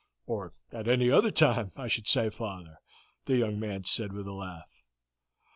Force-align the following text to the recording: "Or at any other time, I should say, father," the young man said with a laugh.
"Or 0.25 0.55
at 0.71 0.87
any 0.87 1.11
other 1.11 1.29
time, 1.29 1.73
I 1.75 1.87
should 1.87 2.07
say, 2.07 2.31
father," 2.31 2.79
the 3.27 3.37
young 3.37 3.59
man 3.59 3.83
said 3.83 4.13
with 4.13 4.25
a 4.25 4.33
laugh. 4.33 4.81